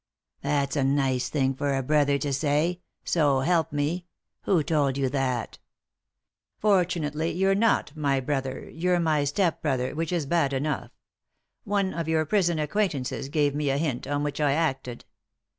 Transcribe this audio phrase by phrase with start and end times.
[0.41, 4.07] "That's a nice thing for a brother to say I— so help me!
[4.45, 5.59] Who told you that?""
[6.57, 10.89] Fortunately you're not my brother; you're my step brother, which is bad enough.
[11.65, 15.05] One of your prison acquaintances gave me a hint, on which I acted.